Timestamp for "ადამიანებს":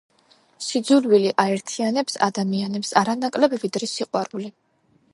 2.31-2.97